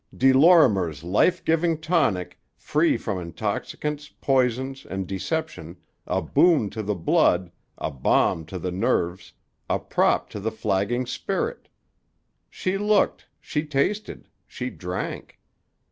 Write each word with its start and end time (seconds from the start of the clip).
De 0.17 0.33
Lorimer's 0.33 1.03
Life 1.03 1.45
Giving 1.45 1.77
Tonic, 1.79 2.39
free 2.57 2.97
from 2.97 3.19
intoxicants, 3.19 4.09
poisons, 4.19 4.83
and 4.83 5.05
deception, 5.05 5.77
a 6.07 6.23
boon 6.23 6.71
to 6.71 6.81
the 6.81 6.95
blood, 6.95 7.51
a 7.77 7.91
balm 7.91 8.43
to 8.47 8.57
the 8.57 8.71
nerves, 8.71 9.33
a 9.69 9.77
prop 9.77 10.27
to 10.31 10.39
the 10.39 10.49
flagging 10.51 11.05
spirit.' 11.05 11.69
She 12.49 12.79
looked, 12.79 13.27
she 13.39 13.63
tasted, 13.63 14.27
she 14.47 14.71
drank. 14.71 15.39